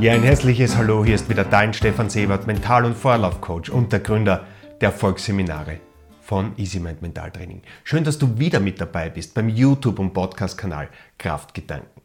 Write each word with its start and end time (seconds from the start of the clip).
Ja, 0.00 0.14
ein 0.14 0.22
herzliches 0.22 0.78
Hallo, 0.78 1.04
hier 1.04 1.14
ist 1.14 1.28
wieder 1.28 1.44
dein 1.44 1.74
Stefan 1.74 2.08
Sebert, 2.08 2.46
Mental- 2.46 2.86
und 2.86 2.96
Vorlaufcoach 2.96 3.68
und 3.68 3.92
der 3.92 4.00
Gründer 4.00 4.46
der 4.80 4.92
Erfolgsseminare 4.92 5.78
von 6.22 6.54
EasyMind 6.56 7.02
Mentaltraining. 7.02 7.60
Schön, 7.84 8.02
dass 8.02 8.16
du 8.16 8.38
wieder 8.38 8.60
mit 8.60 8.80
dabei 8.80 9.10
bist 9.10 9.34
beim 9.34 9.50
YouTube- 9.50 9.98
und 9.98 10.14
Podcast-Kanal 10.14 10.88
Kraftgedanken. 11.18 12.00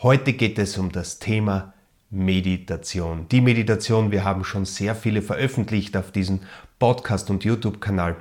Heute 0.00 0.32
geht 0.32 0.58
es 0.58 0.78
um 0.78 0.90
das 0.90 1.18
Thema 1.18 1.74
Meditation. 2.08 3.28
Die 3.28 3.42
Meditation, 3.42 4.10
wir 4.10 4.24
haben 4.24 4.42
schon 4.42 4.64
sehr 4.64 4.94
viele 4.94 5.20
veröffentlicht 5.20 5.98
auf 5.98 6.12
diesem 6.12 6.40
Podcast- 6.78 7.28
und 7.28 7.44
YouTube-Kanal. 7.44 8.16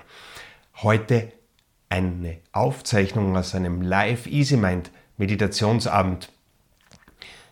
Heute 0.82 1.32
eine 1.88 2.40
Aufzeichnung 2.52 3.38
aus 3.38 3.56
einem 3.56 3.84
Live 3.84 4.28
EasyMind 4.28 4.92
Meditationsabend. 5.16 6.30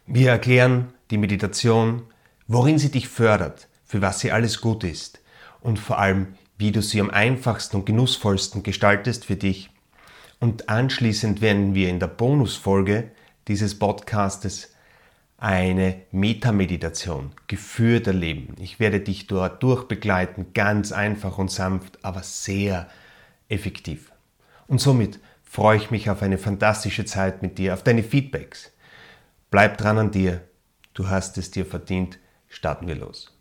Wir 0.05 0.31
erklären 0.31 0.93
die 1.11 1.17
Meditation, 1.17 2.03
worin 2.47 2.79
sie 2.79 2.91
dich 2.91 3.07
fördert, 3.07 3.67
für 3.85 4.01
was 4.01 4.19
sie 4.19 4.31
alles 4.31 4.61
gut 4.61 4.83
ist 4.83 5.21
und 5.59 5.77
vor 5.77 5.99
allem, 5.99 6.35
wie 6.57 6.71
du 6.71 6.81
sie 6.81 7.01
am 7.01 7.09
einfachsten 7.09 7.77
und 7.77 7.85
genussvollsten 7.85 8.63
gestaltest 8.63 9.25
für 9.25 9.35
dich. 9.35 9.69
Und 10.39 10.69
anschließend 10.69 11.41
werden 11.41 11.75
wir 11.75 11.89
in 11.89 11.99
der 11.99 12.07
Bonusfolge 12.07 13.11
dieses 13.47 13.77
Podcastes 13.77 14.73
eine 15.37 16.01
Metameditation 16.11 17.31
geführt 17.47 18.05
erleben. 18.05 18.55
Ich 18.59 18.79
werde 18.79 18.99
dich 18.99 19.25
dort 19.25 19.61
durchbegleiten, 19.63 20.53
ganz 20.53 20.91
einfach 20.91 21.39
und 21.39 21.49
sanft, 21.49 22.03
aber 22.03 22.21
sehr 22.21 22.87
effektiv. 23.49 24.11
Und 24.67 24.79
somit 24.79 25.19
freue 25.43 25.77
ich 25.77 25.89
mich 25.89 26.09
auf 26.09 26.21
eine 26.21 26.37
fantastische 26.37 27.05
Zeit 27.05 27.41
mit 27.41 27.57
dir, 27.57 27.73
auf 27.73 27.83
deine 27.83 28.03
Feedbacks. 28.03 28.71
Bleib 29.49 29.77
dran 29.77 29.97
an 29.97 30.11
dir, 30.11 30.41
du 30.93 31.09
hast 31.09 31.37
es 31.37 31.51
dir 31.51 31.65
verdient, 31.65 32.19
starten 32.49 32.87
wir 32.87 32.95
los. 32.95 33.35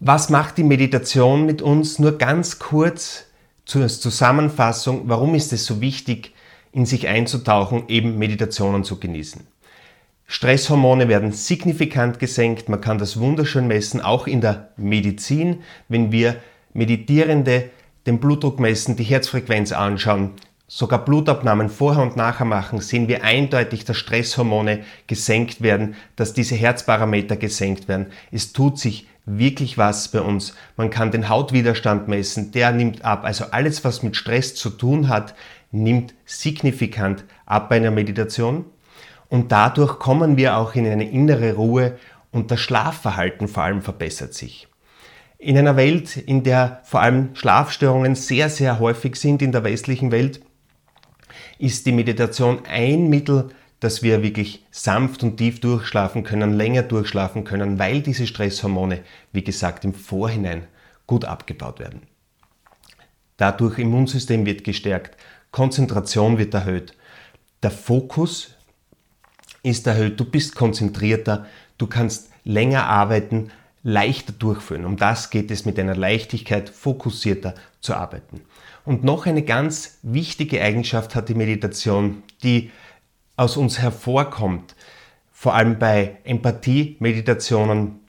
Was 0.00 0.28
macht 0.28 0.58
die 0.58 0.64
Meditation 0.64 1.46
mit 1.46 1.62
uns? 1.62 1.98
Nur 1.98 2.18
ganz 2.18 2.58
kurz 2.58 3.24
zur 3.64 3.88
Zusammenfassung, 3.88 5.08
warum 5.08 5.34
ist 5.34 5.52
es 5.52 5.64
so 5.64 5.80
wichtig, 5.80 6.34
in 6.72 6.84
sich 6.84 7.08
einzutauchen, 7.08 7.84
eben 7.88 8.18
Meditationen 8.18 8.84
zu 8.84 9.00
genießen. 9.00 9.46
Stresshormone 10.26 11.08
werden 11.08 11.32
signifikant 11.32 12.18
gesenkt, 12.18 12.68
man 12.68 12.80
kann 12.80 12.98
das 12.98 13.18
wunderschön 13.18 13.66
messen, 13.66 14.00
auch 14.00 14.26
in 14.26 14.40
der 14.40 14.70
Medizin, 14.76 15.62
wenn 15.88 16.12
wir 16.12 16.36
Meditierende 16.74 17.70
den 18.06 18.20
Blutdruck 18.20 18.60
messen, 18.60 18.96
die 18.96 19.04
Herzfrequenz 19.04 19.72
anschauen, 19.72 20.32
sogar 20.68 21.04
Blutabnahmen 21.04 21.68
vorher 21.68 22.02
und 22.02 22.16
nachher 22.16 22.44
machen, 22.44 22.80
sehen 22.80 23.08
wir 23.08 23.22
eindeutig, 23.22 23.84
dass 23.84 23.96
Stresshormone 23.96 24.80
gesenkt 25.06 25.62
werden, 25.62 25.94
dass 26.16 26.32
diese 26.32 26.56
Herzparameter 26.56 27.36
gesenkt 27.36 27.88
werden. 27.88 28.06
Es 28.32 28.52
tut 28.52 28.78
sich 28.78 29.06
wirklich 29.26 29.78
was 29.78 30.08
bei 30.08 30.20
uns. 30.20 30.54
Man 30.76 30.90
kann 30.90 31.10
den 31.10 31.28
Hautwiderstand 31.28 32.08
messen, 32.08 32.52
der 32.52 32.72
nimmt 32.72 33.04
ab. 33.04 33.24
Also 33.24 33.46
alles, 33.50 33.84
was 33.84 34.02
mit 34.02 34.16
Stress 34.16 34.54
zu 34.54 34.70
tun 34.70 35.08
hat, 35.08 35.34
nimmt 35.72 36.14
signifikant 36.24 37.24
ab 37.44 37.68
bei 37.68 37.76
einer 37.76 37.90
Meditation. 37.90 38.64
Und 39.28 39.50
dadurch 39.52 39.98
kommen 39.98 40.36
wir 40.36 40.56
auch 40.56 40.74
in 40.74 40.86
eine 40.86 41.10
innere 41.10 41.54
Ruhe 41.54 41.98
und 42.30 42.50
das 42.50 42.60
Schlafverhalten 42.60 43.48
vor 43.48 43.64
allem 43.64 43.82
verbessert 43.82 44.34
sich. 44.34 44.68
In 45.38 45.58
einer 45.58 45.76
Welt, 45.76 46.16
in 46.16 46.44
der 46.44 46.80
vor 46.84 47.00
allem 47.00 47.34
Schlafstörungen 47.34 48.14
sehr, 48.14 48.48
sehr 48.48 48.78
häufig 48.78 49.16
sind 49.16 49.42
in 49.42 49.52
der 49.52 49.64
westlichen 49.64 50.12
Welt, 50.12 50.40
ist 51.58 51.86
die 51.86 51.92
Meditation 51.92 52.64
ein 52.66 53.08
Mittel, 53.08 53.50
dass 53.80 54.02
wir 54.02 54.22
wirklich 54.22 54.64
sanft 54.70 55.22
und 55.22 55.36
tief 55.36 55.60
durchschlafen 55.60 56.22
können, 56.22 56.54
länger 56.54 56.82
durchschlafen 56.82 57.44
können, 57.44 57.78
weil 57.78 58.00
diese 58.00 58.26
Stresshormone, 58.26 59.00
wie 59.32 59.44
gesagt, 59.44 59.84
im 59.84 59.94
Vorhinein 59.94 60.66
gut 61.06 61.24
abgebaut 61.24 61.78
werden. 61.78 62.02
Dadurch 63.36 63.78
Immunsystem 63.78 64.46
wird 64.46 64.64
gestärkt, 64.64 65.16
Konzentration 65.50 66.38
wird 66.38 66.54
erhöht, 66.54 66.94
der 67.62 67.70
Fokus 67.70 68.54
ist 69.62 69.86
erhöht, 69.86 70.18
du 70.18 70.24
bist 70.24 70.54
konzentrierter, 70.54 71.46
du 71.78 71.86
kannst 71.86 72.30
länger 72.44 72.86
arbeiten, 72.86 73.50
leichter 73.82 74.32
durchführen. 74.32 74.84
Um 74.84 74.96
das 74.96 75.30
geht 75.30 75.50
es 75.50 75.64
mit 75.64 75.78
einer 75.78 75.96
Leichtigkeit, 75.96 76.68
fokussierter 76.68 77.54
zu 77.80 77.94
arbeiten. 77.94 78.40
Und 78.86 79.02
noch 79.02 79.26
eine 79.26 79.42
ganz 79.42 79.98
wichtige 80.02 80.62
Eigenschaft 80.62 81.16
hat 81.16 81.28
die 81.28 81.34
Meditation, 81.34 82.22
die 82.44 82.70
aus 83.36 83.56
uns 83.56 83.80
hervorkommt, 83.80 84.76
vor 85.32 85.54
allem 85.54 85.78
bei 85.78 86.18
Empathie-Meditationen, 86.22 88.00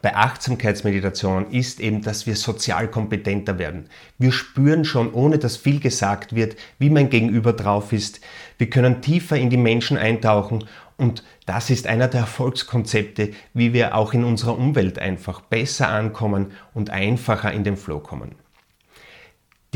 bei 0.00 0.16
Achtsamkeitsmeditationen, 0.16 1.50
ist 1.50 1.80
eben, 1.80 2.00
dass 2.00 2.26
wir 2.26 2.34
sozial 2.34 2.88
kompetenter 2.88 3.58
werden. 3.58 3.90
Wir 4.18 4.32
spüren 4.32 4.86
schon, 4.86 5.12
ohne 5.12 5.38
dass 5.38 5.58
viel 5.58 5.80
gesagt 5.80 6.34
wird, 6.34 6.56
wie 6.78 6.90
mein 6.90 7.10
Gegenüber 7.10 7.52
drauf 7.52 7.92
ist. 7.92 8.20
Wir 8.56 8.70
können 8.70 9.02
tiefer 9.02 9.36
in 9.36 9.50
die 9.50 9.58
Menschen 9.58 9.98
eintauchen 9.98 10.64
und 10.96 11.24
das 11.44 11.68
ist 11.68 11.86
einer 11.86 12.08
der 12.08 12.20
Erfolgskonzepte, 12.20 13.32
wie 13.52 13.74
wir 13.74 13.94
auch 13.94 14.14
in 14.14 14.24
unserer 14.24 14.58
Umwelt 14.58 14.98
einfach 14.98 15.42
besser 15.42 15.88
ankommen 15.88 16.52
und 16.72 16.88
einfacher 16.88 17.52
in 17.52 17.64
den 17.64 17.76
Flow 17.76 18.00
kommen. 18.00 18.45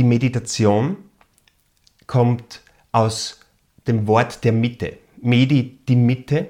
Die 0.00 0.05
Meditation 0.05 0.97
kommt 2.06 2.62
aus 2.91 3.38
dem 3.87 4.06
Wort 4.06 4.44
der 4.44 4.53
Mitte. 4.53 4.97
Medi, 5.21 5.78
die 5.87 5.94
Mitte. 5.94 6.47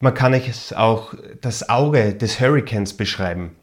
Man 0.00 0.14
kann 0.14 0.32
es 0.32 0.72
auch 0.72 1.12
das 1.42 1.68
Auge 1.68 2.14
des 2.14 2.40
Hurrikans 2.40 2.94
beschreiben 2.94 3.54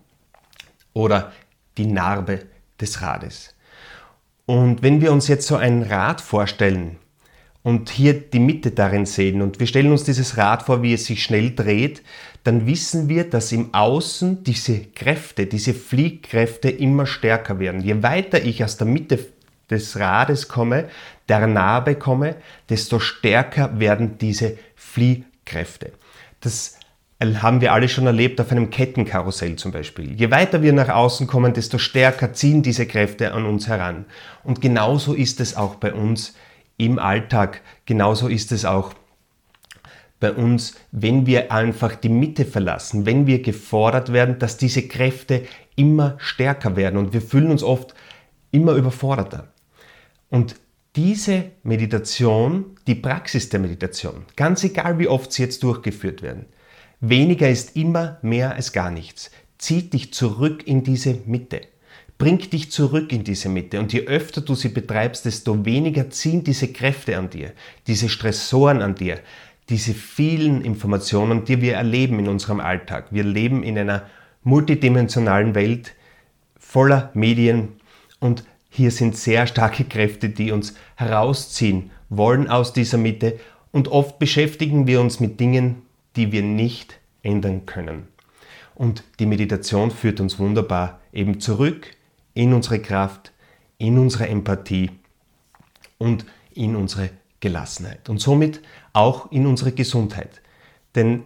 oder 0.93 1.31
die 1.79 1.87
Narbe 1.87 2.45
des 2.79 3.01
Rades. 3.01 3.55
Und 4.45 4.83
wenn 4.83 5.01
wir 5.01 5.11
uns 5.11 5.27
jetzt 5.27 5.47
so 5.47 5.55
ein 5.55 5.81
Rad 5.81 6.21
vorstellen, 6.21 6.97
und 7.63 7.89
hier 7.89 8.19
die 8.19 8.39
Mitte 8.39 8.71
darin 8.71 9.05
sehen 9.05 9.41
und 9.41 9.59
wir 9.59 9.67
stellen 9.67 9.91
uns 9.91 10.03
dieses 10.03 10.37
Rad 10.37 10.63
vor, 10.63 10.81
wie 10.81 10.93
es 10.93 11.05
sich 11.05 11.23
schnell 11.23 11.53
dreht, 11.55 12.01
dann 12.43 12.65
wissen 12.65 13.07
wir, 13.07 13.29
dass 13.29 13.51
im 13.51 13.73
Außen 13.73 14.43
diese 14.43 14.79
Kräfte, 14.79 15.45
diese 15.45 15.73
Fliehkräfte 15.73 16.69
immer 16.69 17.05
stärker 17.05 17.59
werden. 17.59 17.81
Je 17.81 18.01
weiter 18.01 18.43
ich 18.43 18.63
aus 18.63 18.77
der 18.77 18.87
Mitte 18.87 19.19
des 19.69 19.99
Rades 19.99 20.47
komme, 20.47 20.89
der 21.29 21.47
Narbe 21.47 21.95
komme, 21.95 22.35
desto 22.69 22.99
stärker 22.99 23.79
werden 23.79 24.17
diese 24.17 24.57
Fliehkräfte. 24.75 25.91
Das 26.41 26.77
haben 27.21 27.61
wir 27.61 27.71
alle 27.71 27.87
schon 27.87 28.07
erlebt 28.07 28.41
auf 28.41 28.51
einem 28.51 28.71
Kettenkarussell 28.71 29.55
zum 29.55 29.71
Beispiel. 29.71 30.13
Je 30.19 30.31
weiter 30.31 30.63
wir 30.63 30.73
nach 30.73 30.89
außen 30.89 31.27
kommen, 31.27 31.53
desto 31.53 31.77
stärker 31.77 32.33
ziehen 32.33 32.63
diese 32.63 32.87
Kräfte 32.87 33.33
an 33.33 33.45
uns 33.45 33.67
heran. 33.67 34.05
Und 34.43 34.59
genauso 34.59 35.13
ist 35.13 35.39
es 35.39 35.55
auch 35.55 35.75
bei 35.75 35.93
uns 35.93 36.33
im 36.77 36.97
Alltag. 36.97 37.61
Genauso 37.85 38.27
ist 38.27 38.51
es 38.51 38.65
auch 38.65 38.95
bei 40.21 40.31
uns, 40.31 40.75
wenn 40.93 41.25
wir 41.25 41.51
einfach 41.51 41.95
die 41.95 42.07
Mitte 42.07 42.45
verlassen, 42.45 43.05
wenn 43.05 43.27
wir 43.27 43.41
gefordert 43.41 44.13
werden, 44.13 44.39
dass 44.39 44.55
diese 44.55 44.87
Kräfte 44.87 45.43
immer 45.75 46.15
stärker 46.19 46.77
werden 46.77 46.97
und 46.97 47.11
wir 47.11 47.21
fühlen 47.21 47.51
uns 47.51 47.63
oft 47.63 47.93
immer 48.51 48.73
überforderter. 48.73 49.51
Und 50.29 50.55
diese 50.95 51.51
Meditation, 51.63 52.77
die 52.87 52.95
Praxis 52.95 53.49
der 53.49 53.59
Meditation, 53.59 54.25
ganz 54.37 54.63
egal 54.63 54.99
wie 54.99 55.07
oft 55.07 55.33
sie 55.33 55.43
jetzt 55.43 55.63
durchgeführt 55.63 56.21
werden, 56.21 56.45
weniger 57.01 57.49
ist 57.49 57.75
immer 57.75 58.19
mehr 58.21 58.55
als 58.55 58.71
gar 58.71 58.91
nichts, 58.91 59.31
zieht 59.57 59.91
dich 59.93 60.13
zurück 60.13 60.65
in 60.65 60.83
diese 60.83 61.17
Mitte 61.25 61.61
bringt 62.21 62.53
dich 62.53 62.71
zurück 62.71 63.11
in 63.11 63.23
diese 63.23 63.49
Mitte. 63.49 63.79
Und 63.79 63.93
je 63.93 64.05
öfter 64.05 64.41
du 64.41 64.53
sie 64.53 64.69
betreibst, 64.69 65.25
desto 65.25 65.65
weniger 65.65 66.11
ziehen 66.11 66.43
diese 66.43 66.71
Kräfte 66.71 67.17
an 67.17 67.31
dir, 67.31 67.51
diese 67.87 68.09
Stressoren 68.09 68.83
an 68.83 68.93
dir, 68.93 69.17
diese 69.71 69.93
vielen 69.93 70.61
Informationen, 70.61 71.45
die 71.45 71.61
wir 71.61 71.75
erleben 71.75 72.19
in 72.19 72.27
unserem 72.27 72.59
Alltag. 72.59 73.07
Wir 73.11 73.23
leben 73.23 73.63
in 73.63 73.77
einer 73.77 74.03
multidimensionalen 74.43 75.55
Welt 75.55 75.95
voller 76.59 77.09
Medien 77.13 77.69
und 78.19 78.43
hier 78.69 78.91
sind 78.91 79.15
sehr 79.15 79.47
starke 79.47 79.85
Kräfte, 79.85 80.29
die 80.29 80.51
uns 80.51 80.75
herausziehen 80.95 81.91
wollen 82.09 82.49
aus 82.49 82.73
dieser 82.73 82.97
Mitte 82.97 83.39
und 83.71 83.87
oft 83.87 84.19
beschäftigen 84.19 84.87
wir 84.87 84.99
uns 84.99 85.21
mit 85.21 85.39
Dingen, 85.39 85.83
die 86.17 86.33
wir 86.33 86.43
nicht 86.43 86.99
ändern 87.23 87.65
können. 87.65 88.07
Und 88.75 89.05
die 89.19 89.25
Meditation 89.25 89.89
führt 89.89 90.19
uns 90.19 90.37
wunderbar 90.37 90.99
eben 91.13 91.39
zurück 91.39 91.87
in 92.33 92.53
unsere 92.53 92.79
Kraft, 92.79 93.31
in 93.77 93.97
unsere 93.97 94.27
Empathie 94.27 94.91
und 95.97 96.25
in 96.53 96.75
unsere 96.75 97.09
Gelassenheit 97.41 98.07
und 98.07 98.19
somit 98.19 98.61
auch 98.93 99.31
in 99.31 99.45
unsere 99.45 99.73
Gesundheit. 99.73 100.41
Denn 100.95 101.23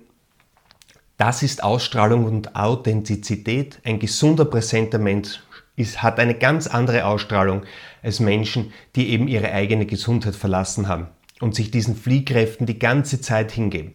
das 1.18 1.44
ist 1.44 1.64
Ausstrahlung 1.64 2.26
und 2.26 2.56
Authentizität. 2.56 3.80
Ein 3.84 4.00
gesunder, 4.00 4.46
präsenter 4.46 4.98
Mensch 4.98 5.42
ist, 5.76 6.02
hat 6.02 6.20
eine 6.20 6.36
ganz 6.36 6.68
andere 6.68 7.06
Ausstrahlung 7.06 7.64
als 8.02 8.20
Menschen, 8.20 8.74
die 8.96 9.10
eben 9.10 9.28
ihre 9.28 9.52
eigene 9.52 9.86
Gesundheit 9.86 10.36
verlassen 10.36 10.88
haben 10.88 11.08
und 11.40 11.56
sich 11.56 11.72
diesen 11.72 11.96
Fliehkräften 11.96 12.66
die 12.66 12.80
ganze 12.80 13.22
Zeit 13.22 13.52
hingeben. 13.52 13.94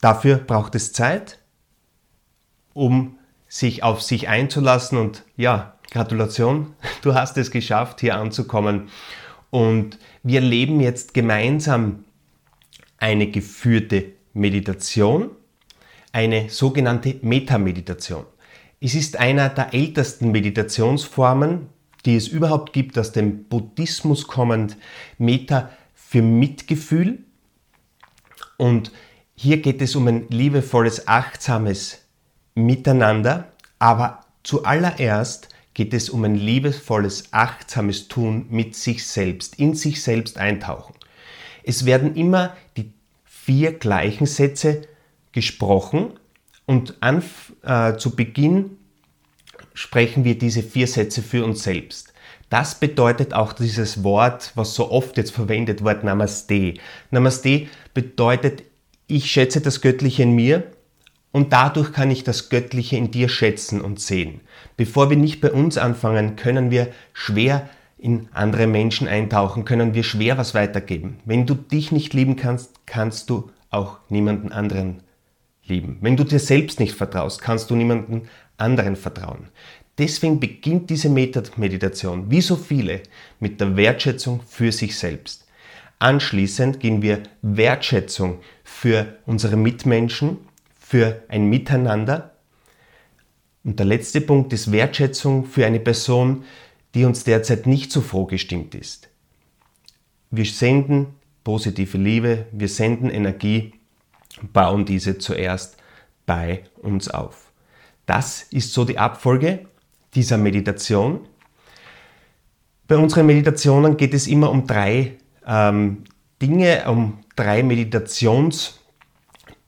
Dafür 0.00 0.36
braucht 0.36 0.74
es 0.74 0.92
Zeit, 0.92 1.38
um 2.72 3.18
sich 3.48 3.82
auf 3.82 4.02
sich 4.02 4.28
einzulassen 4.28 4.98
und 4.98 5.24
ja, 5.36 5.74
Gratulation, 5.90 6.74
du 7.02 7.14
hast 7.14 7.36
es 7.36 7.50
geschafft, 7.50 8.00
hier 8.00 8.16
anzukommen. 8.16 8.88
Und 9.52 9.98
wir 10.22 10.40
leben 10.40 10.80
jetzt 10.80 11.12
gemeinsam 11.12 12.06
eine 12.96 13.26
geführte 13.26 14.12
Meditation, 14.32 15.30
eine 16.10 16.48
sogenannte 16.48 17.16
Metameditation. 17.20 18.24
Es 18.80 18.94
ist 18.94 19.20
einer 19.20 19.50
der 19.50 19.74
ältesten 19.74 20.30
Meditationsformen, 20.32 21.68
die 22.06 22.16
es 22.16 22.28
überhaupt 22.28 22.72
gibt, 22.72 22.98
aus 22.98 23.12
dem 23.12 23.44
Buddhismus 23.44 24.26
kommend. 24.26 24.78
Meta 25.18 25.68
für 25.94 26.22
Mitgefühl. 26.22 27.18
Und 28.56 28.90
hier 29.34 29.60
geht 29.60 29.82
es 29.82 29.94
um 29.94 30.08
ein 30.08 30.28
liebevolles, 30.30 31.08
achtsames 31.08 32.06
Miteinander, 32.54 33.52
aber 33.78 34.24
zuallererst 34.44 35.50
geht 35.74 35.94
es 35.94 36.10
um 36.10 36.24
ein 36.24 36.34
liebevolles, 36.34 37.32
achtsames 37.32 38.08
Tun 38.08 38.46
mit 38.50 38.74
sich 38.74 39.06
selbst, 39.06 39.58
in 39.58 39.74
sich 39.74 40.02
selbst 40.02 40.38
eintauchen. 40.38 40.94
Es 41.62 41.86
werden 41.86 42.14
immer 42.16 42.56
die 42.76 42.92
vier 43.24 43.72
gleichen 43.72 44.26
Sätze 44.26 44.82
gesprochen 45.32 46.18
und 46.66 46.96
an, 47.00 47.22
äh, 47.62 47.96
zu 47.96 48.14
Beginn 48.14 48.78
sprechen 49.74 50.24
wir 50.24 50.36
diese 50.36 50.62
vier 50.62 50.86
Sätze 50.86 51.22
für 51.22 51.44
uns 51.44 51.62
selbst. 51.62 52.12
Das 52.50 52.78
bedeutet 52.78 53.32
auch 53.32 53.54
dieses 53.54 54.04
Wort, 54.04 54.52
was 54.56 54.74
so 54.74 54.90
oft 54.90 55.16
jetzt 55.16 55.30
verwendet 55.30 55.84
wird, 55.84 56.04
Namaste. 56.04 56.74
Namaste 57.10 57.68
bedeutet, 57.94 58.62
ich 59.06 59.30
schätze 59.30 59.62
das 59.62 59.80
Göttliche 59.80 60.24
in 60.24 60.34
mir 60.34 60.64
und 61.32 61.52
dadurch 61.52 61.92
kann 61.92 62.10
ich 62.10 62.24
das 62.24 62.50
Göttliche 62.50 62.96
in 62.96 63.10
dir 63.10 63.28
schätzen 63.28 63.80
und 63.80 64.00
sehen. 64.00 64.40
Bevor 64.76 65.10
wir 65.10 65.16
nicht 65.16 65.40
bei 65.40 65.50
uns 65.50 65.78
anfangen, 65.78 66.36
können 66.36 66.70
wir 66.70 66.88
schwer 67.12 67.68
in 67.98 68.28
andere 68.32 68.66
Menschen 68.66 69.08
eintauchen, 69.08 69.64
können 69.64 69.94
wir 69.94 70.02
schwer 70.02 70.36
was 70.36 70.54
weitergeben. 70.54 71.18
Wenn 71.24 71.46
du 71.46 71.54
dich 71.54 71.92
nicht 71.92 72.14
lieben 72.14 72.36
kannst, 72.36 72.86
kannst 72.86 73.30
du 73.30 73.50
auch 73.70 73.98
niemanden 74.08 74.52
anderen 74.52 75.02
lieben. 75.64 75.98
Wenn 76.00 76.16
du 76.16 76.24
dir 76.24 76.40
selbst 76.40 76.80
nicht 76.80 76.94
vertraust, 76.94 77.40
kannst 77.40 77.70
du 77.70 77.76
niemanden 77.76 78.28
anderen 78.56 78.96
vertrauen. 78.96 79.48
Deswegen 79.98 80.40
beginnt 80.40 80.90
diese 80.90 81.08
Meditation, 81.08 82.30
wie 82.30 82.40
so 82.40 82.56
viele, 82.56 83.02
mit 83.40 83.60
der 83.60 83.76
Wertschätzung 83.76 84.40
für 84.46 84.72
sich 84.72 84.98
selbst. 84.98 85.46
Anschließend 85.98 86.80
gehen 86.80 87.02
wir 87.02 87.22
Wertschätzung 87.42 88.40
für 88.64 89.18
unsere 89.26 89.56
Mitmenschen, 89.56 90.38
für 90.92 91.22
ein 91.28 91.48
Miteinander. 91.48 92.32
Und 93.64 93.78
der 93.78 93.86
letzte 93.86 94.20
Punkt 94.20 94.52
ist 94.52 94.72
Wertschätzung 94.72 95.46
für 95.46 95.64
eine 95.64 95.80
Person, 95.80 96.44
die 96.92 97.06
uns 97.06 97.24
derzeit 97.24 97.66
nicht 97.66 97.90
so 97.90 98.02
froh 98.02 98.26
gestimmt 98.26 98.74
ist. 98.74 99.08
Wir 100.30 100.44
senden 100.44 101.06
positive 101.44 101.96
Liebe, 101.96 102.44
wir 102.52 102.68
senden 102.68 103.08
Energie, 103.08 103.72
bauen 104.52 104.84
diese 104.84 105.16
zuerst 105.16 105.78
bei 106.26 106.64
uns 106.82 107.08
auf. 107.08 107.50
Das 108.04 108.42
ist 108.50 108.74
so 108.74 108.84
die 108.84 108.98
Abfolge 108.98 109.60
dieser 110.14 110.36
Meditation. 110.36 111.20
Bei 112.86 112.98
unseren 112.98 113.24
Meditationen 113.24 113.96
geht 113.96 114.12
es 114.12 114.26
immer 114.26 114.50
um 114.50 114.66
drei 114.66 115.14
ähm, 115.46 116.04
Dinge, 116.42 116.84
um 116.86 117.20
drei 117.34 117.62
Meditations- 117.62 118.81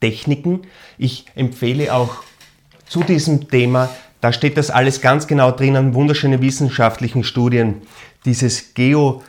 Techniken. 0.00 0.62
Ich 0.98 1.26
empfehle 1.34 1.94
auch 1.94 2.22
zu 2.86 3.02
diesem 3.02 3.48
Thema, 3.48 3.88
da 4.20 4.32
steht 4.32 4.56
das 4.56 4.70
alles 4.70 5.00
ganz 5.02 5.26
genau 5.26 5.50
drinnen, 5.50 5.94
wunderschöne 5.94 6.40
wissenschaftlichen 6.40 7.24
Studien. 7.24 7.82
Dieses 8.24 8.72
Geo, 8.72 9.22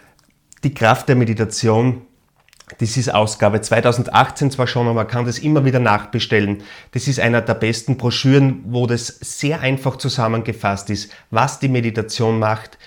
die 0.64 0.74
Kraft 0.74 1.10
der 1.10 1.18
Meditation, 1.18 2.04
das 2.80 2.98
ist 2.98 3.14
Ausgabe 3.14 3.62
2018 3.62 4.52
zwar 4.52 4.68
schon, 4.68 4.88
aber 4.88 4.96
man 4.96 5.08
kann 5.08 5.26
das 5.26 5.38
immer 5.38 5.66
wieder 5.66 5.80
nachbestellen. 5.80 6.64
Das 6.92 7.08
ist 7.08 7.20
einer 7.20 7.42
der 7.42 7.54
besten 7.54 7.98
Broschüren, 7.98 8.64
wo 8.68 8.88
das 8.88 9.08
sehr 9.08 9.60
einfach 9.60 9.98
zusammengefasst 9.98 10.90
ist, 10.90 11.12
was 11.30 11.60
die 11.60 11.68
Meditation 11.68 12.40
macht 12.40 12.78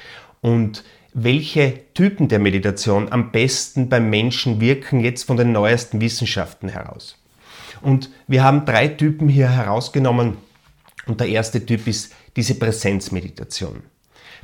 und 0.40 0.84
welche 1.14 1.92
Typen 1.94 2.28
der 2.28 2.38
Meditation 2.38 3.12
am 3.12 3.30
besten 3.30 3.88
beim 3.88 4.10
Menschen 4.10 4.60
wirken, 4.60 5.00
jetzt 5.00 5.24
von 5.24 5.36
den 5.36 5.52
neuesten 5.52 6.00
Wissenschaften 6.00 6.68
heraus. 6.68 7.22
Und 7.82 8.10
wir 8.26 8.42
haben 8.44 8.64
drei 8.64 8.88
Typen 8.88 9.28
hier 9.28 9.48
herausgenommen. 9.50 10.36
Und 11.06 11.20
der 11.20 11.28
erste 11.28 11.64
Typ 11.64 11.86
ist 11.86 12.14
diese 12.36 12.54
Präsenzmeditation. 12.54 13.82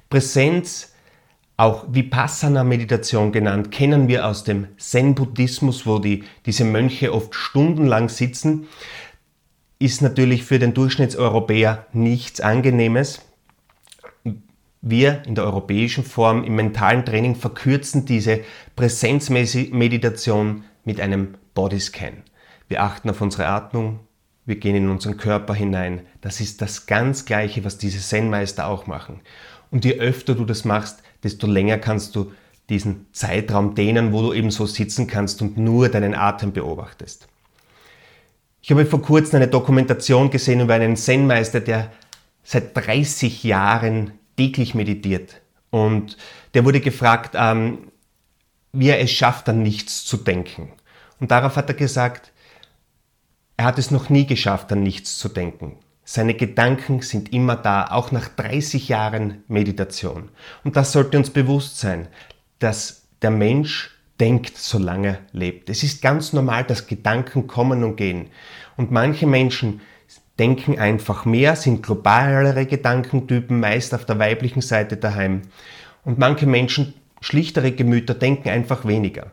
Präsenz, 0.09 0.93
auch 1.57 1.85
Vipassana-Meditation 1.89 3.31
genannt, 3.33 3.71
kennen 3.71 4.09
wir 4.09 4.27
aus 4.27 4.45
dem 4.45 4.69
Zen-Buddhismus, 4.77 5.87
wo 5.87 5.99
die, 5.99 6.25
diese 6.47 6.65
Mönche 6.65 7.13
oft 7.13 7.35
stundenlang 7.35 8.09
sitzen, 8.09 8.67
ist 9.79 10.03
natürlich 10.03 10.45
für 10.45 10.59
den 10.59 10.75
Durchschnittseuropäer 10.75 11.87
nichts 11.93 12.41
Angenehmes. 12.41 13.21
Wir 14.81 15.23
in 15.27 15.35
der 15.35 15.45
europäischen 15.45 16.05
Form 16.05 16.45
im 16.45 16.57
mentalen 16.57 17.05
Training 17.05 17.37
verkürzen 17.37 18.05
diese 18.05 18.41
Präsenzmeditation 18.77 20.65
mit 20.85 21.01
einem 21.01 21.35
Bodyscan. 21.55 22.23
Wir 22.69 22.83
achten 22.83 23.11
auf 23.11 23.21
unsere 23.21 23.47
Atmung, 23.47 24.01
wir 24.47 24.57
gehen 24.57 24.77
in 24.77 24.91
unseren 24.91 25.17
Körper 25.17 25.55
hinein. 25.55 26.03
Das 26.21 26.41
ist 26.41 26.61
das 26.61 26.87
ganz 26.87 27.25
Gleiche, 27.25 27.65
was 27.65 27.79
diese 27.79 28.01
Zen-Meister 28.01 28.67
auch 28.67 28.87
machen. 28.87 29.21
Und 29.71 29.85
je 29.85 29.99
öfter 29.99 30.35
du 30.35 30.45
das 30.45 30.65
machst, 30.65 31.03
desto 31.23 31.47
länger 31.47 31.79
kannst 31.79 32.15
du 32.15 32.33
diesen 32.69 33.07
Zeitraum 33.13 33.75
dehnen, 33.75 34.13
wo 34.13 34.23
du 34.23 34.33
eben 34.33 34.51
so 34.51 34.67
sitzen 34.67 35.07
kannst 35.07 35.43
und 35.43 35.57
nur 35.57 35.89
deinen 35.89 36.15
Atem 36.15 36.53
beobachtest. 36.53 37.29
Ich 38.63 38.71
habe 38.71 38.87
vor 38.87 39.03
kurzem 39.03 39.37
eine 39.37 39.49
Dokumentation 39.49 40.31
gesehen 40.31 40.61
über 40.61 40.75
einen 40.75 40.97
Zen-Meister, 40.97 41.61
der 41.61 41.93
seit 42.43 42.77
30 42.77 43.45
Jahren 43.45 44.13
täglich 44.37 44.75
meditiert. 44.75 45.41
Und 45.71 46.17
der 46.55 46.65
wurde 46.65 46.81
gefragt, 46.81 47.35
ähm, 47.37 47.91
wie 48.73 48.89
er 48.89 49.01
es 49.01 49.11
schafft, 49.11 49.49
an 49.49 49.63
nichts 49.63 50.05
zu 50.05 50.17
denken. 50.17 50.73
Und 51.21 51.31
darauf 51.31 51.57
hat 51.57 51.69
er 51.69 51.75
gesagt, 51.75 52.33
er 53.57 53.67
hat 53.67 53.79
es 53.79 53.91
noch 53.91 54.09
nie 54.09 54.27
geschafft, 54.27 54.73
an 54.73 54.83
nichts 54.83 55.19
zu 55.19 55.29
denken. 55.29 55.77
Seine 56.05 56.35
Gedanken 56.35 57.01
sind 57.01 57.33
immer 57.33 57.57
da, 57.57 57.87
auch 57.87 58.13
nach 58.13 58.29
30 58.29 58.89
Jahren 58.89 59.43
Meditation. 59.49 60.29
Und 60.63 60.77
das 60.77 60.93
sollte 60.93 61.17
uns 61.17 61.31
bewusst 61.31 61.79
sein, 61.79 62.09
dass 62.59 63.07
der 63.23 63.31
Mensch 63.31 63.91
denkt, 64.21 64.59
solange 64.59 65.09
er 65.09 65.19
lebt. 65.33 65.71
Es 65.71 65.83
ist 65.83 66.03
ganz 66.03 66.33
normal, 66.33 66.65
dass 66.65 66.87
Gedanken 66.87 67.47
kommen 67.47 67.83
und 67.85 67.97
gehen. 67.97 68.29
Und 68.77 68.91
manche 68.91 69.27
Menschen 69.27 69.81
denken 70.39 70.79
einfach 70.79 71.25
mehr, 71.25 71.57
sind 71.57 71.83
globalere 71.83 72.67
Gedankentypen, 72.67 73.59
meist 73.59 73.95
auf 73.95 74.05
der 74.05 74.19
weiblichen 74.19 74.61
Seite 74.61 74.97
daheim. 74.97 75.43
Und 76.05 76.19
manche 76.19 76.47
Menschen, 76.47 76.95
schlichtere 77.21 77.73
Gemüter, 77.73 78.15
denken 78.15 78.51
einfach 78.51 78.85
weniger. 78.85 79.33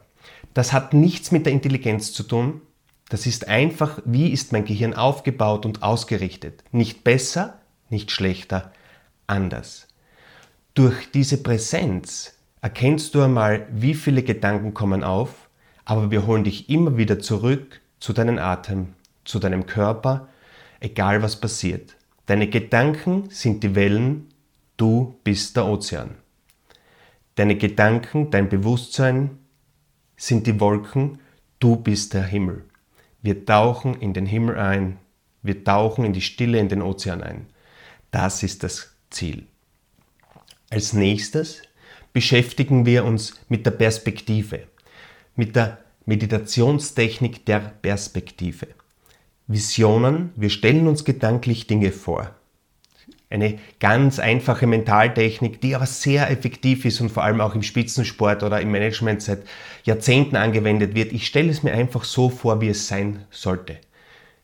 Das 0.53 0.73
hat 0.73 0.93
nichts 0.93 1.31
mit 1.31 1.45
der 1.45 1.53
Intelligenz 1.53 2.13
zu 2.13 2.23
tun, 2.23 2.61
das 3.11 3.25
ist 3.25 3.49
einfach, 3.49 3.99
wie 4.05 4.29
ist 4.29 4.53
mein 4.53 4.63
Gehirn 4.63 4.93
aufgebaut 4.93 5.65
und 5.65 5.83
ausgerichtet. 5.83 6.63
Nicht 6.71 7.03
besser, 7.03 7.59
nicht 7.89 8.09
schlechter, 8.09 8.71
anders. 9.27 9.89
Durch 10.75 11.11
diese 11.11 11.43
Präsenz 11.43 12.37
erkennst 12.61 13.13
du 13.13 13.21
einmal, 13.21 13.67
wie 13.69 13.95
viele 13.95 14.23
Gedanken 14.23 14.73
kommen 14.73 15.03
auf, 15.03 15.49
aber 15.83 16.09
wir 16.09 16.25
holen 16.25 16.45
dich 16.45 16.69
immer 16.69 16.95
wieder 16.95 17.19
zurück 17.19 17.81
zu 17.99 18.13
deinem 18.13 18.37
Atem, 18.37 18.93
zu 19.25 19.39
deinem 19.39 19.65
Körper, 19.65 20.29
egal 20.79 21.21
was 21.21 21.35
passiert. 21.35 21.97
Deine 22.27 22.47
Gedanken 22.47 23.29
sind 23.29 23.61
die 23.63 23.75
Wellen, 23.75 24.29
du 24.77 25.19
bist 25.25 25.57
der 25.57 25.65
Ozean. 25.65 26.11
Deine 27.35 27.57
Gedanken, 27.57 28.31
dein 28.31 28.47
Bewusstsein 28.47 29.31
sind 30.15 30.47
die 30.47 30.61
Wolken, 30.61 31.19
du 31.59 31.75
bist 31.75 32.13
der 32.13 32.23
Himmel. 32.23 32.63
Wir 33.21 33.45
tauchen 33.45 33.95
in 33.95 34.13
den 34.13 34.25
Himmel 34.25 34.57
ein, 34.57 34.97
wir 35.43 35.63
tauchen 35.63 36.05
in 36.05 36.13
die 36.13 36.21
Stille 36.21 36.59
in 36.59 36.69
den 36.69 36.81
Ozean 36.81 37.21
ein. 37.21 37.47
Das 38.11 38.43
ist 38.43 38.63
das 38.63 38.95
Ziel. 39.09 39.45
Als 40.69 40.93
nächstes 40.93 41.61
beschäftigen 42.13 42.85
wir 42.85 43.05
uns 43.05 43.39
mit 43.47 43.65
der 43.65 43.71
Perspektive, 43.71 44.67
mit 45.35 45.55
der 45.55 45.79
Meditationstechnik 46.05 47.45
der 47.45 47.59
Perspektive. 47.59 48.67
Visionen, 49.47 50.31
wir 50.35 50.49
stellen 50.49 50.87
uns 50.87 51.05
gedanklich 51.05 51.67
Dinge 51.67 51.91
vor. 51.91 52.35
Eine 53.31 53.59
ganz 53.79 54.19
einfache 54.19 54.67
Mentaltechnik, 54.67 55.61
die 55.61 55.73
aber 55.73 55.85
sehr 55.85 56.29
effektiv 56.29 56.83
ist 56.83 56.99
und 56.99 57.09
vor 57.09 57.23
allem 57.23 57.39
auch 57.39 57.55
im 57.55 57.63
Spitzensport 57.63 58.43
oder 58.43 58.59
im 58.59 58.71
Management 58.71 59.21
seit 59.21 59.43
Jahrzehnten 59.85 60.35
angewendet 60.35 60.95
wird. 60.95 61.13
Ich 61.13 61.25
stelle 61.25 61.49
es 61.49 61.63
mir 61.63 61.71
einfach 61.71 62.03
so 62.03 62.29
vor, 62.29 62.59
wie 62.59 62.67
es 62.67 62.87
sein 62.89 63.25
sollte. 63.31 63.77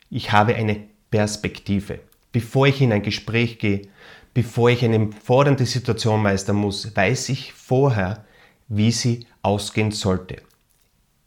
ich 0.09 0.31
habe 0.31 0.55
eine 0.55 0.79
Perspektive. 1.11 1.99
Bevor 2.31 2.67
ich 2.67 2.81
in 2.81 2.93
ein 2.93 3.01
Gespräch 3.01 3.59
gehe, 3.59 3.89
bevor 4.33 4.69
ich 4.69 4.85
eine 4.85 5.09
fordernde 5.11 5.65
Situation 5.65 6.21
meistern 6.21 6.55
muss, 6.55 6.95
weiß 6.95 7.27
ich 7.29 7.51
vorher, 7.51 8.25
wie 8.69 8.91
sie 8.91 9.25
ausgehen 9.41 9.91
sollte. 9.91 10.37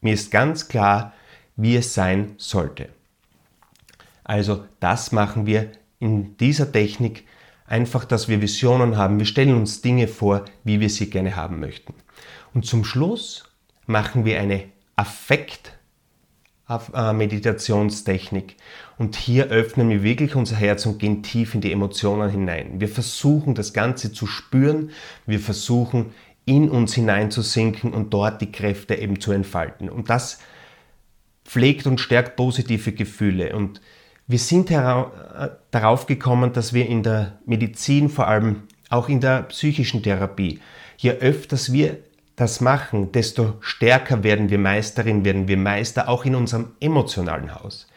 Mir 0.00 0.14
ist 0.14 0.30
ganz 0.30 0.68
klar, 0.68 1.12
wie 1.56 1.76
es 1.76 1.92
sein 1.92 2.36
sollte. 2.38 2.88
Also 4.24 4.64
das 4.78 5.12
machen 5.12 5.44
wir 5.44 5.72
in 5.98 6.38
dieser 6.38 6.72
Technik 6.72 7.24
einfach, 7.70 8.04
dass 8.04 8.28
wir 8.28 8.42
Visionen 8.42 8.96
haben. 8.96 9.18
Wir 9.18 9.26
stellen 9.26 9.54
uns 9.54 9.80
Dinge 9.80 10.08
vor, 10.08 10.44
wie 10.64 10.80
wir 10.80 10.90
sie 10.90 11.08
gerne 11.08 11.36
haben 11.36 11.60
möchten. 11.60 11.94
Und 12.52 12.66
zum 12.66 12.84
Schluss 12.84 13.44
machen 13.86 14.24
wir 14.24 14.40
eine 14.40 14.64
Affekt 14.96 15.72
Meditationstechnik. 17.12 18.56
Und 18.96 19.16
hier 19.16 19.46
öffnen 19.46 19.90
wir 19.90 20.04
wirklich 20.04 20.36
unser 20.36 20.54
Herz 20.54 20.86
und 20.86 21.00
gehen 21.00 21.22
tief 21.22 21.54
in 21.54 21.60
die 21.60 21.72
Emotionen 21.72 22.30
hinein. 22.30 22.80
Wir 22.80 22.88
versuchen 22.88 23.56
das 23.56 23.72
Ganze 23.72 24.12
zu 24.12 24.26
spüren. 24.26 24.90
Wir 25.26 25.40
versuchen 25.40 26.12
in 26.44 26.70
uns 26.70 26.94
hineinzusinken 26.94 27.92
und 27.92 28.14
dort 28.14 28.40
die 28.40 28.52
Kräfte 28.52 28.94
eben 28.94 29.20
zu 29.20 29.32
entfalten. 29.32 29.88
Und 29.88 30.10
das 30.10 30.38
pflegt 31.44 31.86
und 31.86 32.00
stärkt 32.00 32.36
positive 32.36 32.92
Gefühle. 32.92 33.56
Und 33.56 33.80
wir 34.30 34.38
sind 34.38 34.70
äh, 34.70 35.04
darauf 35.72 36.06
gekommen, 36.06 36.52
dass 36.52 36.72
wir 36.72 36.86
in 36.86 37.02
der 37.02 37.38
Medizin, 37.46 38.08
vor 38.08 38.28
allem 38.28 38.62
auch 38.88 39.08
in 39.08 39.20
der 39.20 39.42
psychischen 39.44 40.04
Therapie, 40.04 40.60
je 40.98 41.10
öfters 41.10 41.72
wir 41.72 41.98
das 42.36 42.60
machen, 42.60 43.10
desto 43.10 43.54
stärker 43.60 44.22
werden 44.22 44.48
wir 44.48 44.58
Meisterin, 44.58 45.24
werden 45.24 45.48
wir 45.48 45.56
Meister, 45.56 46.08
auch 46.08 46.24
in 46.24 46.36
unserem 46.36 46.68
emotionalen 46.78 47.54
Haus. 47.56 47.88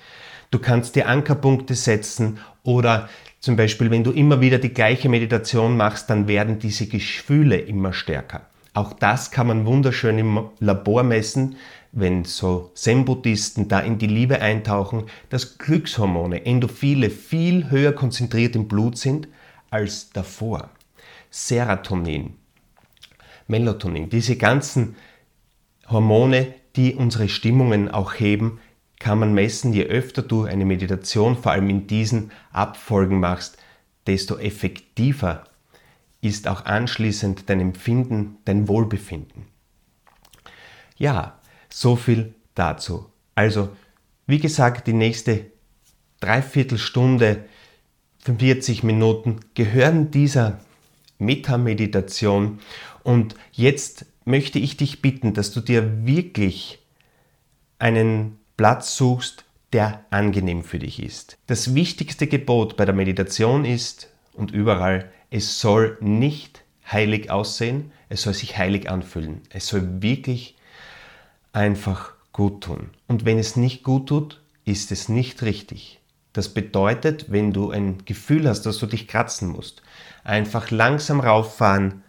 Du 0.49 0.57
kannst 0.57 0.95
dir 0.95 1.07
Ankerpunkte 1.07 1.75
setzen 1.75 2.39
oder 2.63 3.09
zum 3.39 3.55
Beispiel, 3.55 3.91
wenn 3.91 4.03
du 4.03 4.11
immer 4.11 4.41
wieder 4.41 4.57
die 4.57 4.73
gleiche 4.73 5.09
Meditation 5.09 5.77
machst, 5.77 6.09
dann 6.09 6.27
werden 6.27 6.57
diese 6.57 6.87
Gefühle 6.87 7.57
immer 7.57 7.93
stärker. 7.93 8.41
Auch 8.73 8.93
das 8.93 9.29
kann 9.29 9.47
man 9.47 9.67
wunderschön 9.67 10.17
im 10.17 10.49
Labor 10.59 11.03
messen, 11.03 11.57
wenn 11.93 12.25
so 12.25 12.71
Zen-Buddhisten 12.73 13.67
da 13.67 13.79
in 13.79 13.99
die 13.99 14.07
Liebe 14.07 14.41
eintauchen, 14.41 15.05
dass 15.29 15.59
Glückshormone, 15.59 16.45
Endophile 16.45 17.11
viel 17.11 17.69
höher 17.69 17.93
konzentriert 17.93 18.55
im 18.55 18.67
Blut 18.67 18.97
sind 18.97 19.27
als 19.69 20.09
davor. 20.09 20.71
Serotonin, 21.29 22.33
Melatonin, 23.47 24.09
diese 24.09 24.37
ganzen 24.37 24.95
Hormone, 25.87 26.55
die 26.75 26.95
unsere 26.95 27.29
Stimmungen 27.29 27.89
auch 27.89 28.15
heben, 28.15 28.59
kann 28.97 29.19
man 29.19 29.33
messen, 29.33 29.73
je 29.73 29.83
öfter 29.83 30.23
du 30.23 30.45
eine 30.45 30.65
Meditation 30.65 31.37
vor 31.37 31.51
allem 31.51 31.69
in 31.69 31.87
diesen 31.87 32.31
Abfolgen 32.51 33.19
machst, 33.19 33.57
desto 34.07 34.37
effektiver 34.37 35.43
ist 36.21 36.47
auch 36.47 36.65
anschließend 36.65 37.49
dein 37.49 37.59
Empfinden, 37.59 38.37
dein 38.45 38.67
Wohlbefinden. 38.67 39.45
Ja, 40.97 41.39
so 41.73 41.95
viel 41.95 42.35
dazu. 42.53 43.07
Also, 43.33 43.69
wie 44.27 44.37
gesagt, 44.37 44.85
die 44.85 44.93
nächste 44.93 45.47
Dreiviertelstunde, 46.19 47.45
45 48.19 48.83
Minuten 48.83 49.39
gehören 49.55 50.11
dieser 50.11 50.59
Metameditation 51.17 52.59
und 53.03 53.35
jetzt 53.51 54.05
möchte 54.23 54.59
ich 54.59 54.77
dich 54.77 55.01
bitten, 55.01 55.33
dass 55.33 55.51
du 55.51 55.61
dir 55.61 56.05
wirklich 56.05 56.79
einen 57.79 58.37
Platz 58.55 58.95
suchst, 58.95 59.43
der 59.73 60.05
angenehm 60.11 60.63
für 60.63 60.77
dich 60.77 61.01
ist. 61.01 61.37
Das 61.47 61.73
wichtigste 61.73 62.27
Gebot 62.27 62.77
bei 62.77 62.85
der 62.85 62.93
Meditation 62.93 63.65
ist 63.65 64.09
und 64.33 64.51
überall, 64.51 65.11
es 65.31 65.59
soll 65.59 65.97
nicht 66.01 66.63
heilig 66.89 67.31
aussehen, 67.31 67.91
es 68.09 68.21
soll 68.21 68.35
sich 68.35 68.59
heilig 68.59 68.91
anfühlen. 68.91 69.41
Es 69.49 69.67
soll 69.67 70.03
wirklich 70.03 70.55
einfach 71.53 72.13
gut 72.33 72.65
tun. 72.65 72.89
Und 73.07 73.23
wenn 73.23 73.39
es 73.39 73.55
nicht 73.55 73.83
gut 73.83 74.09
tut, 74.09 74.41
ist 74.65 74.91
es 74.91 75.07
nicht 75.07 75.41
richtig. 75.43 76.01
Das 76.33 76.49
bedeutet, 76.49 77.31
wenn 77.31 77.53
du 77.53 77.69
ein 77.69 77.99
Gefühl 78.05 78.49
hast, 78.49 78.63
dass 78.63 78.79
du 78.79 78.87
dich 78.87 79.07
kratzen 79.07 79.49
musst, 79.49 79.83
einfach 80.23 80.71
langsam 80.71 81.19
rauffahren 81.19 82.03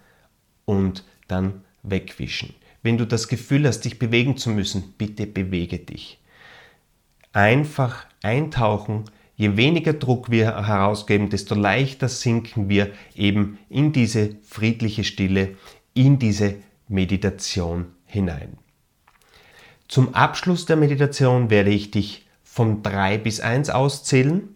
und 0.64 1.04
dann 1.28 1.62
wegwischen. 1.82 2.54
Wenn 2.82 2.96
du 2.96 3.06
das 3.06 3.28
Gefühl 3.28 3.66
hast, 3.66 3.82
dich 3.82 3.98
bewegen 3.98 4.36
zu 4.36 4.50
müssen, 4.50 4.94
bitte 4.96 5.26
bewege 5.26 5.78
dich. 5.78 6.18
Einfach 7.32 8.06
eintauchen. 8.22 9.04
Je 9.36 9.56
weniger 9.56 9.94
Druck 9.94 10.30
wir 10.30 10.66
herausgeben, 10.66 11.28
desto 11.28 11.54
leichter 11.54 12.08
sinken 12.08 12.68
wir 12.68 12.92
eben 13.14 13.58
in 13.68 13.92
diese 13.92 14.36
friedliche 14.42 15.02
Stille, 15.02 15.56
in 15.92 16.18
diese 16.18 16.56
Meditation 16.88 17.86
hinein. 18.06 18.58
Zum 19.88 20.14
Abschluss 20.14 20.66
der 20.66 20.76
Meditation 20.76 21.50
werde 21.50 21.70
ich 21.70 21.90
dich 21.90 22.26
von 22.42 22.82
3 22.82 23.18
bis 23.18 23.40
1 23.40 23.70
auszählen 23.70 24.54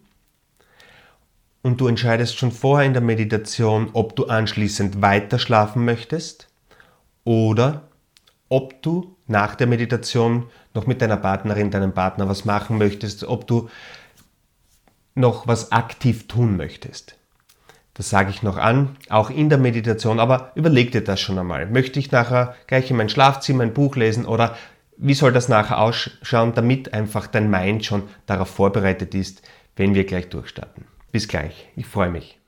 und 1.61 1.81
du 1.81 1.87
entscheidest 1.87 2.37
schon 2.37 2.51
vorher 2.51 2.87
in 2.87 2.93
der 2.93 3.01
Meditation, 3.01 3.89
ob 3.93 4.15
du 4.15 4.25
anschließend 4.25 5.01
weiter 5.01 5.39
schlafen 5.39 5.85
möchtest 5.85 6.47
oder 7.23 7.83
ob 8.47 8.81
du 8.81 9.15
nach 9.27 9.55
der 9.55 9.67
Meditation 9.67 10.47
noch 10.73 10.87
mit 10.87 11.01
deiner 11.01 11.17
Partnerin, 11.17 11.71
deinem 11.71 11.93
Partner 11.93 12.27
was 12.27 12.45
machen 12.45 12.77
möchtest, 12.77 13.23
ob 13.23 13.45
du 13.45 13.69
noch 15.13 15.47
was 15.47 15.71
aktiv 15.71 16.27
tun 16.27 16.57
möchtest. 16.57 17.15
Das 17.93 18.09
sage 18.09 18.29
ich 18.29 18.43
noch 18.43 18.57
an, 18.57 18.95
auch 19.09 19.29
in 19.29 19.49
der 19.49 19.57
Meditation, 19.57 20.19
aber 20.19 20.53
überleg 20.55 20.91
dir 20.91 21.03
das 21.03 21.19
schon 21.19 21.37
einmal. 21.37 21.65
Möchte 21.65 21.99
ich 21.99 22.11
nachher 22.11 22.55
gleich 22.65 22.89
in 22.89 22.97
mein 22.97 23.09
Schlafzimmer 23.09 23.63
ein 23.63 23.73
Buch 23.73 23.97
lesen 23.97 24.25
oder 24.25 24.55
wie 24.99 25.13
soll 25.13 25.31
das 25.31 25.47
nachher 25.49 25.79
ausschauen, 25.79 26.53
damit 26.53 26.93
einfach 26.93 27.27
dein 27.27 27.49
Mind 27.49 27.85
schon 27.85 28.03
darauf 28.25 28.49
vorbereitet 28.49 29.15
ist, 29.15 29.41
wenn 29.75 29.95
wir 29.95 30.03
gleich 30.03 30.29
durchstarten? 30.29 30.85
Bis 31.11 31.27
gleich, 31.27 31.69
ich 31.75 31.87
freue 31.87 32.11
mich. 32.11 32.38